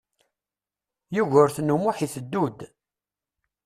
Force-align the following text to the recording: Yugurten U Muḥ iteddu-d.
Yugurten 1.15 1.73
U 1.75 1.77
Muḥ 1.77 1.97
iteddu-d. 2.05 2.59